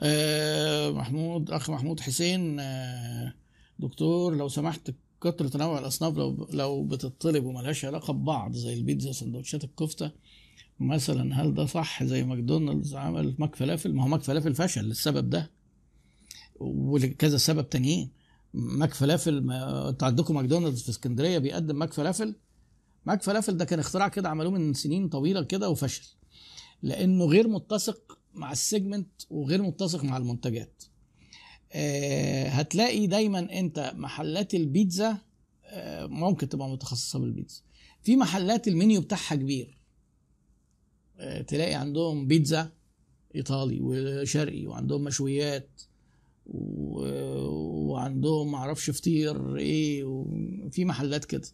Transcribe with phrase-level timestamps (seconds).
[0.00, 3.34] آه محمود أخ محمود حسين آه
[3.78, 4.90] دكتور لو سمحت
[5.20, 10.10] كتر تنوع الأصناف لو لو بتطلب وملهاش علاقة ببعض زي البيتزا وسندوتشات الكفتة
[10.80, 15.30] مثلا هل ده صح؟ زي ماكدونالدز عمل ماك فلافل ما هو ماك فلافل فشل للسبب
[15.30, 15.50] ده
[16.60, 18.10] ولكذا سبب تانيين.
[18.54, 22.34] ماك فلافل ما أنتوا عندكم ماكدونالدز في اسكندرية بيقدم ماك فلافل؟
[23.06, 26.06] ماك فلافل ده كان اختراع كده عملوه من سنين طويلة كده وفشل
[26.82, 30.82] لأنه غير متسق مع السيجمنت وغير متسق مع المنتجات.
[31.72, 35.18] آه هتلاقي دايما أنت محلات البيتزا
[35.64, 37.60] آه ممكن تبقى متخصصة بالبيتزا.
[38.02, 39.78] في محلات المنيو بتاعها كبير.
[41.18, 42.72] آه تلاقي عندهم بيتزا
[43.34, 45.82] إيطالي وشرقي وعندهم مشويات.
[46.46, 51.48] وعندهم معرفش فطير إيه وفي محلات كده.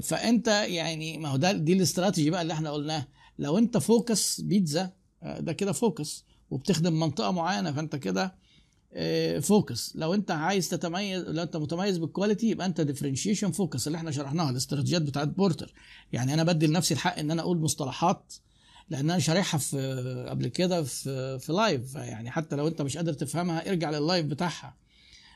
[0.00, 3.06] فأنت يعني ما هو ده دي الاستراتيجي بقى اللي إحنا قلناه
[3.38, 6.24] لو أنت focus بيتزا ده كده focus.
[6.50, 8.34] وبتخدم منطقة معينة فأنت كده
[8.94, 9.92] آه، focus.
[9.96, 14.10] لو أنت عايز تتميز لو أنت متميز بال quality يبقى أنت differentiation focus اللي إحنا
[14.10, 15.74] شرحناها الاستراتيجيات بتاعت بورتر
[16.12, 18.34] يعني أنا بدي لنفسي الحق إن أنا أقول مصطلحات
[18.90, 23.12] لأن أنا شارحها في قبل كده في في live يعني حتى لو أنت مش قادر
[23.12, 24.76] تفهمها ارجع لل live بتاعها.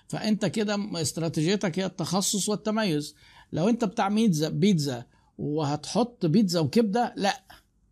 [0.09, 3.15] فأنت كده استراتيجيتك هي التخصص والتميز.
[3.53, 5.05] لو أنت بتاع بيتزا بيتزا
[5.39, 7.43] وهتحط بيتزا وكبدة لا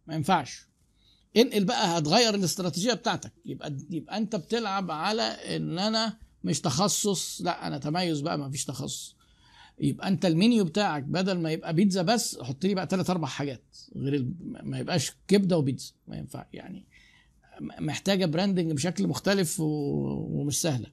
[0.07, 0.67] ما ينفعش.
[1.37, 3.33] انقل بقى هتغير الاستراتيجية بتاعتك.
[3.47, 8.65] يبقى يبقى انت بتلعب على ان أنا مش تخصص لا أنا تميز بقى ما فيش
[8.65, 9.17] تخصص.
[9.81, 13.77] يبقى انت المنيو بتاعك بدل ما يبقى بيتزا بس حط لي بقى ثلاث أربع حاجات.
[13.97, 15.93] غير ما يبقاش كبدة وبيتزا.
[16.09, 16.85] ما ينفع يعني
[17.61, 19.61] محتاجة براندنج بشكل مختلف.
[19.61, 20.87] ومش سهلة.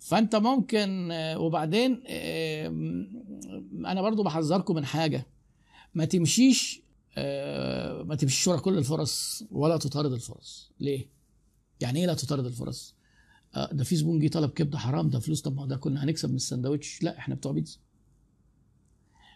[0.00, 2.66] فانت ممكن آه، وبعدين آه،
[3.86, 5.26] أنا برضو بحذركم من حاجة.
[5.94, 6.80] ما تمشيش
[8.04, 10.72] ما تمشيش ورا كل الفرص ولا تطارد الفرص.
[10.80, 11.06] ليه؟
[11.80, 12.94] يعني إيه لا تطارد الفرص؟
[13.54, 16.30] آه، ده في زبون جه طلب كبده حرام ده فلوس طب ما ده كنا هنكسب
[16.30, 17.78] من السندوتش لا إحنا بتوع بيتزا.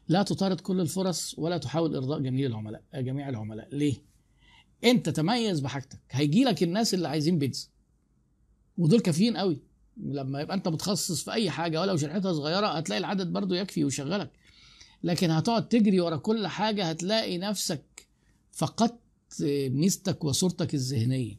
[0.08, 3.68] لا تطارد كل الفرص ولا تحاول إرضاء جميع العملاء آه، جميع العملاء.
[3.74, 3.94] ليه؟
[4.84, 6.00] أنت تميز بحاجتك.
[6.10, 7.68] هيجي لك الناس اللي عايزين بيتزا.
[8.78, 9.58] ودول كافيين قوي.
[9.96, 14.30] لما يبقى أنت متخصص في أي حاجة ولو شريحتها صغيرة هتلاقي العدد برضو يكفي ويشغلك.
[15.02, 18.06] لكن هتقعد تجري ورا كل حاجة هتلاقي نفسك
[18.52, 18.98] فقدت
[19.70, 21.36] ميزتك وصورتك الذهنية.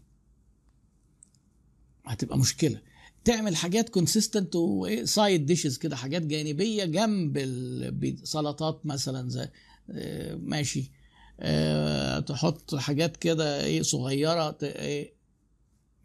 [2.05, 2.81] هتبقى مشكلة.
[3.25, 9.49] تعمل حاجات consistent و side dishes كده حاجات جانبية جنب البيت- سلطات مثلا زي
[9.89, 10.91] آه، ماشي.
[11.39, 15.13] آه، تحط حاجات كده إيه صغيرة إيه،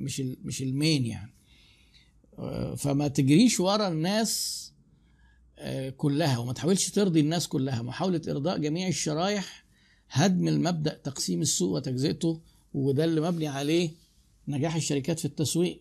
[0.00, 1.34] مش مش المين يعني.
[2.38, 4.64] آه، فما تجريش ورا الناس
[5.96, 7.82] كلها وما تحاولش ترضي الناس كلها.
[7.82, 9.64] محاولة إرضاء جميع الشرايح
[10.10, 12.40] هدم المبدأ تقسيم السوق وتجزئته
[12.74, 13.90] وده اللي مبني عليه
[14.48, 15.80] نجاح الشركات في التسويق.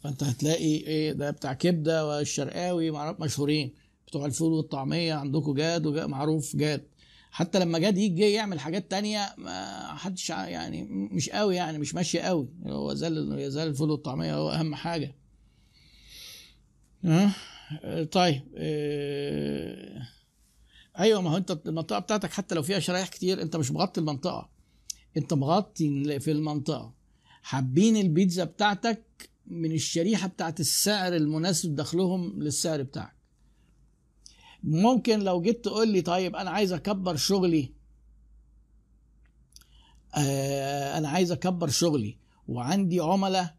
[0.00, 2.90] فأنت هتلاقي إيه ده بتاع كبدة والشرقاوي
[3.20, 3.72] مشهورين
[4.06, 6.82] بتوع الفول والطعمية عندكم جاد معروف جاد.
[7.30, 12.20] حتى لما جاد يجي يعمل حاجات تانية ما حدش يعني مش قوي يعني مش ماشية
[12.20, 12.48] قوي.
[12.66, 15.14] هو زال يزال الفول والطعمية هو أهم حاجة.
[17.04, 17.30] ها؟ آه،
[18.12, 20.02] طيب آه،
[20.98, 24.50] أيوه ما هو أنت المنطقة بتاعتك حتى لو فيها شرايح كتير أنت مش مغطي المنطقة.
[25.16, 26.94] أنت مغطي في المنطقة.
[27.42, 33.16] حابين البيتزا بتاعتك من الشريحة بتاعت السعر المناسب دخلهم للسعر بتاعك.
[34.62, 37.72] ممكن لو جيت تقول لي طيب أنا عايز أكبر شغلي
[40.14, 42.18] آه أنا عايز أكبر شغلي
[42.48, 43.57] وعندي عملاء آه،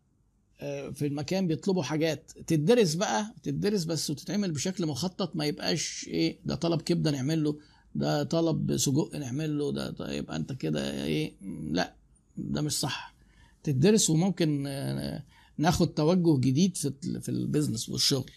[0.93, 2.31] في المكان بيطلبوا حاجات.
[2.47, 7.57] تدرس بقى تدرس بس وتتعمل بشكل مخطط ما يبقاش إيه ده طلب كبدة نعمل له
[7.95, 11.33] ده طلب سجق نعمل له ده يبقى أنت كده إيه
[11.71, 11.93] لا
[12.37, 13.15] ده مش صح.
[13.63, 15.23] تدرس وممكن آه،
[15.57, 18.31] ناخد توجه جديد في في ال business والشغل.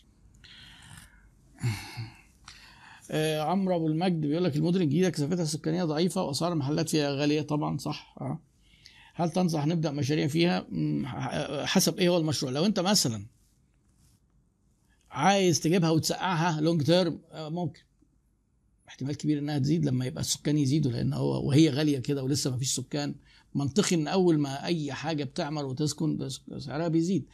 [3.11, 7.43] آه، عمرو أبو المجد بيقول لك المدن الجديدة كثافتها السكانية ضعيفة وأسعار المحلات فيها غالية.
[7.43, 8.41] طبعا صح آه.
[9.15, 10.67] هل تنصح نبدأ مشاريع فيها؟
[11.67, 12.53] حسب إيه هو المشروع.
[12.53, 13.27] لو أنت مثلا
[15.11, 17.81] عايز تجيبها وتسقعها long term ممكن.
[18.89, 22.57] احتمال كبير إنها تزيد لما يبقى السكان يزيدوا لأن هو وهي غالية كده ولسه ما
[22.57, 23.15] فيش سكان.
[23.55, 27.27] منطقي ان أول ما أي حاجة بتعمر وتسكن سعرها بيزيد.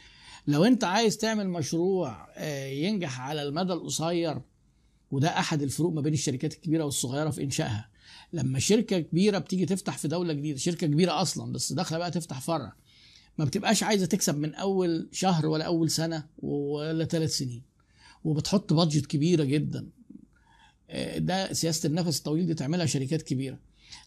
[0.47, 4.41] لو أنت عايز تعمل مشروع آه، ينجح على المدى القصير
[5.11, 7.89] وده أحد الفروق ما بين الشركات الكبيرة والصغيرة في إنشائها
[8.33, 12.41] لما شركة كبيرة بتيجي تفتح في دولة جديدة شركة كبيرة أصلا بس داخلة بقى تفتح
[12.41, 12.73] فرع
[13.37, 17.61] ما بتبقاش عايزة تكسب من أول شهر ولا أول سنة ولا ثلاث سنين
[18.23, 19.87] وبتحط بادجت كبيرة جدا.
[20.89, 23.59] آه، ده سياسة النفس الطويل دي تعملها شركات كبيرة.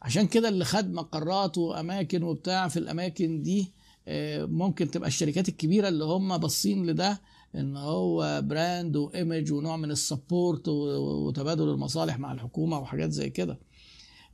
[0.03, 3.73] عشان كده اللي خد مقرات وأماكن وبتاع في الأماكن دي
[4.09, 7.21] آه، ممكن تبقى الشركات الكبيرة اللي هم باصين لده
[7.55, 13.31] إن هو brand و image ونوع من ال support وتبادل المصالح مع الحكومة وحاجات زي
[13.31, 13.61] كده.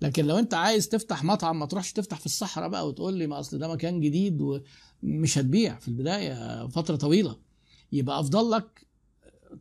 [0.02, 3.40] لكن لو أنت عايز تفتح مطعم ما تروحش تفتح في الصحراء بقى وتقول لي ما
[3.40, 4.40] أصل ده مكان جديد
[5.02, 7.36] ومش هتبيع في البداية فترة طويلة.
[7.92, 8.86] يبقى أفضل لك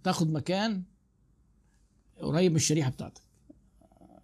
[0.03, 0.83] تاخد مكان
[2.21, 3.21] قريب من الشريحة بتاعتك.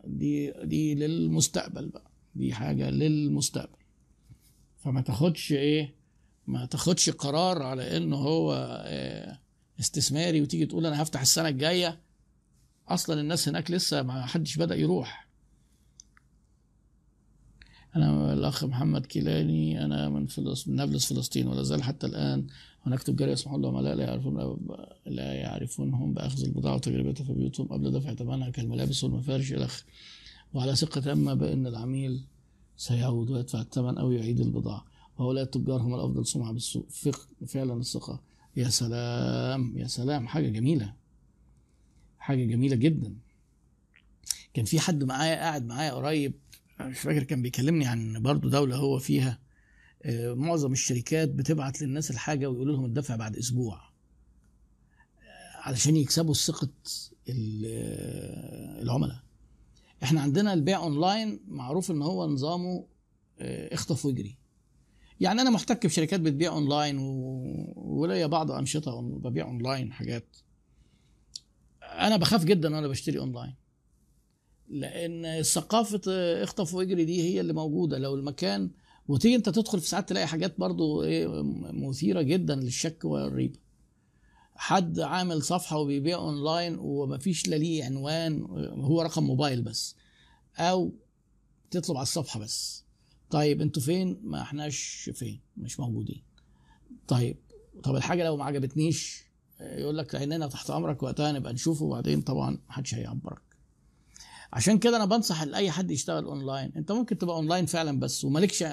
[0.06, 2.12] دي دي للمستقبل بقى.
[2.36, 3.78] دي حاجة للمستقبل.
[4.78, 5.96] فما تاخدش إيه
[6.48, 8.54] ما تاخدش قرار على انه هو
[8.86, 9.40] آه،
[9.80, 12.00] استثماري وتيجي تقول أنا هفتح السنة الجاية.
[12.88, 15.28] أصلا الناس هناك لسه ما حدش بدأ يروح.
[17.95, 22.48] أنا الأخ محمد كيلاني أنا من فلسطين من نابلس فلسطين ولا زال حتى الآن
[22.86, 24.57] هناك تجار يسمحون لهم لا يعرفون
[25.06, 29.86] لا يعرفونهم بأخذ البضاعة وتجربتها في بيوتهم قبل دفع ثمنها كالملابس والمفارش إلى آخره.
[30.54, 32.24] وعلى ثقة تامة بأن العميل
[32.78, 34.86] سيعود ويدفع الثمن أو يعيد البضاعة.
[35.18, 38.21] وهؤلاء التجار هم الأفضل سمعة بالسوق فق فعلا الثقة.
[38.56, 40.27] يا سلام يا سلام.
[40.27, 40.94] حاجة جميلة.
[42.19, 43.15] حاجة جميلة جدا.
[44.54, 46.33] كان في حد معايا قاعد معايا قريب
[46.81, 49.39] مش فاكر كان بيكلمني عن برضه دولة هو فيها
[50.04, 56.33] آه، معظم الشركات بتبعت للناس الحاجة ويقولوا لهم الدفع بعد أسبوع آه، علشان يكسبوا
[57.30, 59.19] ال- آه، العملاء.
[60.04, 62.86] إحنا عندنا البيع أونلاين معروف إن هو نظامه
[63.39, 64.38] اخطف واجري.
[65.24, 66.98] يعني أنا محتك بشركات بتبيع أونلاين
[67.75, 70.38] وليا بعض أنشطة ببيع أونلاين حاجات.
[71.81, 73.56] أنا بخاف جدا وأنا بشتري أونلاين.
[74.70, 76.02] لأن ثقافة
[76.44, 77.98] اخطف وإجري دي هي اللي موجودة.
[77.98, 78.72] لو المكان
[79.08, 81.28] وتيجي أنت تدخل في ساعات تلاقي حاجات برضو إيه
[81.74, 83.60] مثيرة جدا للشك والريبة.
[84.56, 88.42] حد عامل صفحة وبيبيع أونلاين ومفيش لا ليه عنوان
[88.81, 89.96] هو رقم موبايل بس
[90.58, 90.92] أو
[91.72, 92.83] تطلب على الصفحة بس.
[93.34, 96.24] طيب أنتوا فين؟ ما احناش فين مش موجودين.
[97.08, 97.38] طيب
[97.84, 99.24] طب الحاجة لو ما عجبتنيش
[99.62, 103.42] يقول لك عينينا تحت أمرك وقتها نبقى نشوفه وبعدين طبعا محدش هيعبرك.
[104.54, 106.72] عشان كده أنا بنصح لاي حد يشتغل أونلاين.
[106.76, 108.64] أنت ممكن تبقى أونلاين فعلا بس ومالكش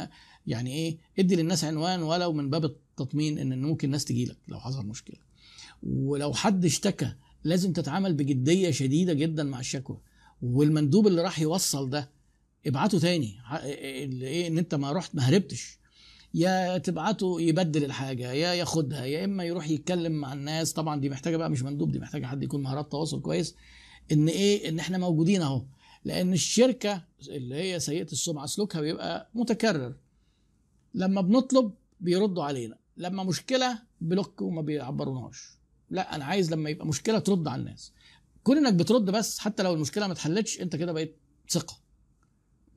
[0.46, 4.60] يعني إيه ادي للناس عنوان ولو من باب التطمين ان ممكن الناس تجي لك لو
[4.60, 5.16] حصل مشكلة.
[5.82, 7.12] ولو حد اشتكى
[7.44, 10.00] لازم تتعامل بجدية شديدة جدا مع الشكوى.
[10.42, 12.10] والمندوب اللي راح يوصل ده
[12.66, 13.38] ابعته تاني.
[13.44, 15.78] ح- اللي إيه إن أنت ما رحت ما هربتش.
[16.34, 20.72] يا تبعته يبدل الحاجة يا ياخدها يا إما يروح يتكلم مع الناس.
[20.72, 23.54] طبعا دي محتاجة بقى مش مندوب دي محتاجة حد يكون مهارات تواصل كويس.
[24.12, 25.62] إن إيه إن إحنا موجودين أهو.
[26.04, 29.94] لأن الشركة اللي هي سيئة السمعة سلوكها بيبقى متكرر.
[30.94, 32.76] لما بنطلب بيردوا علينا.
[32.96, 35.50] لما مشكلة block وما بيعبروناش.
[35.90, 37.92] لا أنا عايز لما يبقى مشكلة ترد على الناس.
[38.42, 41.16] كون إنك بترد بس حتى لو المشكلة ما اتحلتش أنت كده بقيت
[41.50, 41.76] ثقة.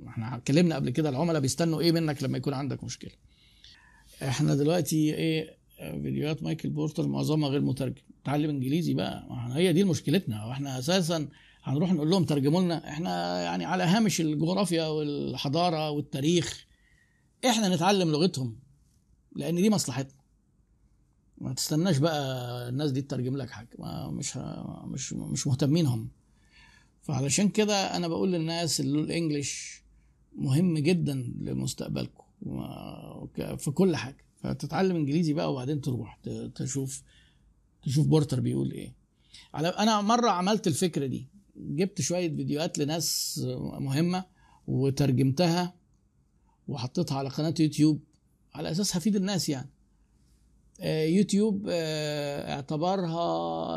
[0.08, 3.12] إحنا اتكلمنا قبل كده العملاء بيستنوا إيه منك لما يكون عندك مشكلة.
[4.24, 8.02] إحنا دلوقتي إيه فيديوهات مايكل بورتر معظمها غير مترجم.
[8.24, 10.46] تعلم انجليزي بقى هي دي مشكلتنا.
[10.46, 11.28] وإحنا أساسا
[11.64, 12.90] هنروح نقول لهم ترجموا لنا.
[12.90, 16.66] إحنا يعني على هامش الجغرافيا والحضارة والتاريخ
[17.46, 18.60] إحنا نتعلم لغتهم
[19.36, 20.24] لأن دي مصلحتنا.
[21.38, 23.70] ما تستناش بقى الناس دي تترجم لك حاجة.
[23.80, 24.38] ما مش
[24.86, 26.10] مش مش مهتمين هم
[27.02, 29.83] فعلشان كده أنا بقول للناس اللي الانجليش
[30.36, 32.24] مهم جدا لمستقبلكم.
[33.58, 34.18] في كل حاجة.
[34.36, 36.20] فتتعلم إنجليزي بقى وبعدين تروح
[36.56, 37.04] تشوف
[37.84, 38.94] تشوف بورتر بيقول إيه.
[39.54, 41.28] على أنا مرة عملت الفكرة دي.
[41.56, 43.40] جبت شوية فيديوهات لناس
[43.80, 44.26] مهمة
[44.68, 45.74] وترجمتها
[46.68, 48.00] وحطيتها على قناة يوتيوب
[48.54, 49.70] على أساس هفيد الناس يعني.
[50.80, 53.20] يوتيوب آه، اعتبرها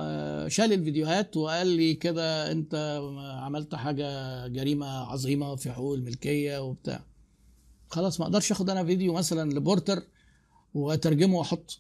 [0.03, 3.00] آه، شال الفيديوهات وقال لي كده أنت
[3.41, 7.05] عملت حاجة جريمة عظيمة في حقوق الملكية وبتاع.
[7.88, 10.03] خلاص ما أقدرش آخد أنا فيديو مثلا لبورتر
[10.75, 11.75] وأترجمه وأحطه.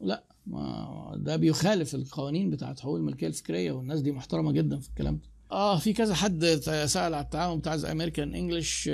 [0.00, 5.14] لا ما ده بيخالف القوانين بتاعت حقوق الملكية الفكرية والناس دي محترمة جدا في الكلام
[5.14, 5.22] ده.
[5.52, 6.44] آه في كذا حد
[6.86, 8.90] سأل على التعاون بتاع امريكان انجلش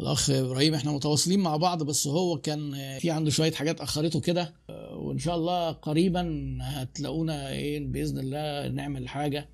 [0.00, 4.20] الأخ إبراهيم إحنا متواصلين مع بعض بس هو كان آه، في عنده شوية حاجات أخرته
[4.20, 4.54] كده.
[4.70, 9.48] آه، وإن شاء الله قريبا هتلاقونا إيه بإذن الله نعمل حاجة.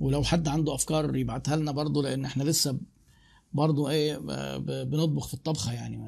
[0.00, 2.78] ولو حد عنده أفكار يبعتها لنا برضو لأن إحنا لسه
[3.52, 4.18] برضو إيه
[4.84, 6.00] بنطبخ في الطبخة يعني.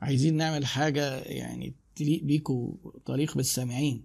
[0.00, 2.72] عايزين نعمل حاجة يعني تليق بيكوا
[3.06, 4.04] تليق بالسامعين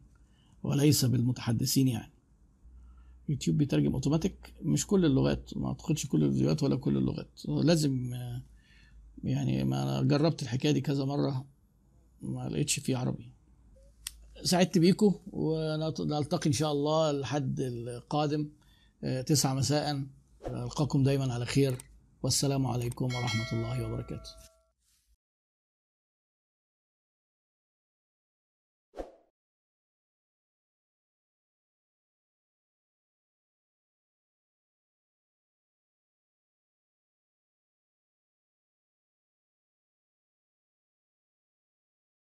[0.63, 2.12] وليس بالمتحدثين يعني.
[3.29, 7.41] يوتيوب بيترجم اوتوماتيك مش كل اللغات ما أعتقدش كل الفيديوهات ولا كل اللغات.
[7.47, 8.13] لازم
[9.23, 11.45] يعني ما أنا جربت الحكاية دي كذا مرة
[12.21, 13.31] ما لقيتش فيه عربي.
[14.43, 18.49] سعدت بيكم ونلتقي إن شاء الله الحد القادم
[19.03, 20.03] آه، تسعة مساء.
[20.47, 21.77] ألقاكم دايما على خير.
[22.23, 24.29] والسلام عليكم ورحمة الله وبركاته.